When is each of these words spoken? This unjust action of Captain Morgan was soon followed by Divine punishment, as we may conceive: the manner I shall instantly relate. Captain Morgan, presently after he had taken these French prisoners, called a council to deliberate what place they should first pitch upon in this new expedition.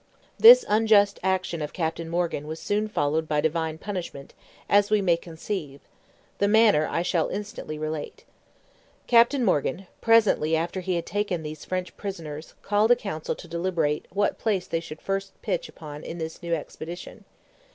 This 0.39 0.65
unjust 0.67 1.19
action 1.21 1.61
of 1.61 1.73
Captain 1.73 2.09
Morgan 2.09 2.47
was 2.47 2.59
soon 2.59 2.87
followed 2.87 3.27
by 3.27 3.39
Divine 3.39 3.77
punishment, 3.77 4.33
as 4.67 4.89
we 4.89 4.99
may 4.99 5.15
conceive: 5.15 5.79
the 6.39 6.47
manner 6.47 6.87
I 6.89 7.03
shall 7.03 7.29
instantly 7.29 7.77
relate. 7.77 8.25
Captain 9.05 9.45
Morgan, 9.45 9.85
presently 10.01 10.55
after 10.55 10.79
he 10.81 10.95
had 10.95 11.05
taken 11.05 11.43
these 11.43 11.65
French 11.65 11.95
prisoners, 11.97 12.55
called 12.63 12.89
a 12.89 12.95
council 12.95 13.35
to 13.35 13.47
deliberate 13.47 14.07
what 14.09 14.39
place 14.39 14.65
they 14.65 14.79
should 14.79 14.99
first 15.03 15.39
pitch 15.43 15.69
upon 15.69 16.01
in 16.03 16.17
this 16.17 16.41
new 16.41 16.55
expedition. 16.55 17.23